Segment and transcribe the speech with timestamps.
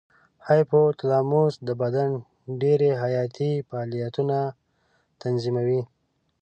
[0.47, 2.09] هایپو تلاموس د بدن
[2.61, 4.37] ډېری حیاتي فعالیتونه
[5.21, 5.81] تنظیموي.